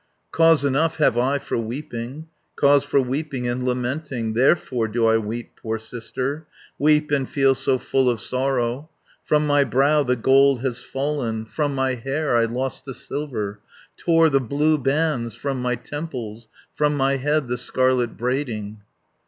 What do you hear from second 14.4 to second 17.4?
blue bands from my temples, From my